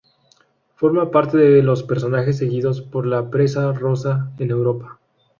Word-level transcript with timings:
Forma 0.77 1.11
parte 1.11 1.37
de 1.37 1.61
los 1.61 1.83
personajes 1.83 2.39
seguidos 2.39 2.81
por 2.81 3.05
la 3.05 3.29
prensa 3.29 3.71
rosa 3.71 4.31
en 4.39 4.49
Europa. 4.49 4.99